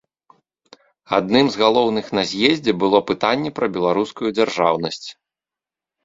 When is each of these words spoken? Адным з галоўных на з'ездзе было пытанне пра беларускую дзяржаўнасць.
Адным 1.17 1.49
з 1.55 1.59
галоўных 1.63 2.05
на 2.19 2.23
з'ездзе 2.31 2.73
было 2.83 3.01
пытанне 3.09 3.49
пра 3.59 3.65
беларускую 3.75 4.29
дзяржаўнасць. 4.39 5.07